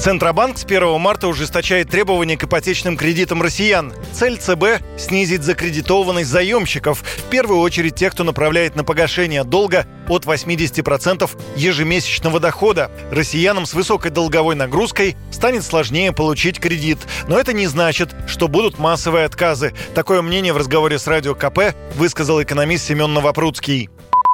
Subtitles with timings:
[0.00, 3.92] Центробанк с 1 марта ужесточает требования к ипотечным кредитам россиян.
[4.14, 10.24] Цель ЦБ– снизить закредитованность заемщиков, в первую очередь тех, кто направляет на погашение долга от
[10.24, 12.90] 80% ежемесячного дохода.
[13.10, 16.98] Россиянам с высокой долговой нагрузкой станет сложнее получить кредит.
[17.28, 19.74] Но это не значит, что будут массовые отказы.
[19.94, 23.90] Такое мнение в разговоре с Радио КП высказал экономист Семен Новопрудский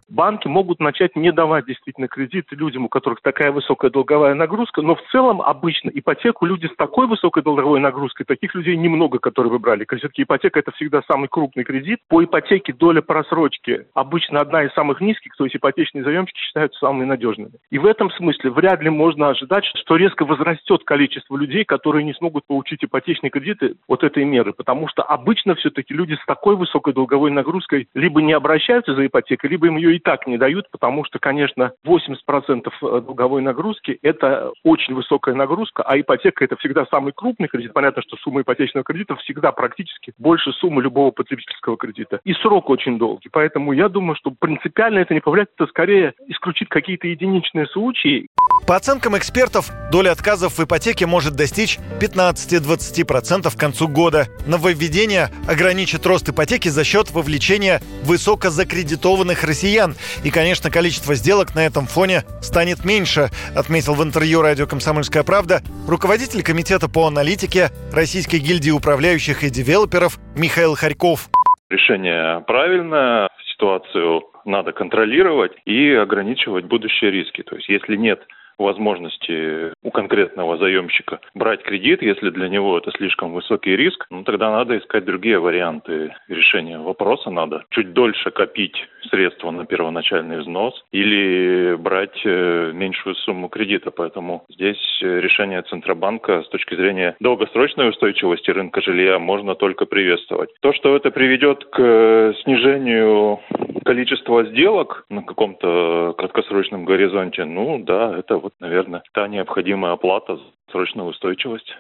[0.09, 4.95] банки могут начать не давать действительно кредиты людям, у которых такая высокая долговая нагрузка, но
[4.95, 9.87] в целом обычно ипотеку люди с такой высокой долговой нагрузкой, таких людей немного, которые выбрали.
[9.89, 12.01] Все-таки ипотека это всегда самый крупный кредит.
[12.09, 17.05] По ипотеке доля просрочки обычно одна из самых низких, то есть ипотечные заемщики считаются самыми
[17.05, 17.53] надежными.
[17.71, 22.15] И в этом смысле вряд ли можно ожидать, что резко возрастет количество людей, которые не
[22.15, 26.95] смогут получить ипотечные кредиты от этой меры, потому что обычно все-таки люди с такой высокой
[26.95, 31.05] долговой нагрузкой либо не обращаются за ипотекой, либо им ее и так не дают, потому
[31.05, 37.13] что, конечно, 80% э, долговой нагрузки– это очень высокая нагрузка, а ипотека– это всегда самый
[37.15, 37.73] крупный кредит.
[37.73, 42.21] Понятно, что сумма ипотечного кредита всегда практически больше суммы любого потребительского кредита.
[42.25, 43.29] И срок очень долгий.
[43.31, 48.29] Поэтому я думаю, что принципиально это не повлияет, это скорее исключит какие-то единичные случаи.
[48.67, 54.27] По оценкам экспертов, доля отказов в ипотеке может достичь 15-20% к концу года.
[54.45, 59.95] Нововведение ограничит рост ипотеки за счет вовлечения высокозакредитованных россиян.
[60.25, 65.63] И, конечно, количество сделок на этом фоне станет меньше, отметил в интервью радио «Комсомольская правда»
[65.87, 71.29] руководитель комитета по аналитике Российской гильдии управляющих и девелоперов Михаил Харьков.
[71.71, 77.45] Решение правильное, ситуацию надо контролировать и ограничивать будущие риски.
[77.45, 78.21] То есть если нет
[78.59, 84.51] возможности у конкретного заемщика брать кредит, если для него это слишком высокий риск, ну тогда
[84.51, 87.31] надо искать другие варианты решения вопроса.
[87.31, 88.77] Надо чуть дольше копить
[89.11, 93.91] средства на первоначальный взнос или брать э, меньшую сумму кредита.
[93.91, 100.51] Поэтому здесь решение Центробанка с точки зрения долгосрочной устойчивости рынка жилья можно только приветствовать.
[100.61, 103.41] То, что это приведет к снижению
[103.87, 110.43] количества сделок на каком-то краткосрочном горизонте, ну да, это вот, наверное, та необходимая оплата за
[110.73, 111.73] срочную устойчивость.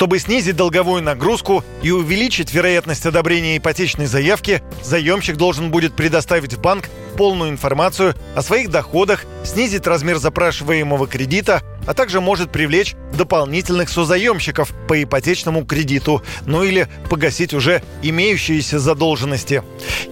[0.00, 6.58] Чтобы снизить долговую нагрузку и увеличить вероятность одобрения ипотечной заявки, заемщик должен будет предоставить в
[6.62, 6.88] банк
[7.18, 14.72] полную информацию о своих доходах, снизить размер запрашиваемого кредита, а также может привлечь дополнительных созаемщиков
[14.88, 19.62] по ипотечному кредиту, ну или погасить уже имеющиеся задолженности.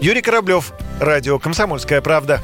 [0.02, 2.42] Юрий Кораблев, Радио «Комсомольская правда».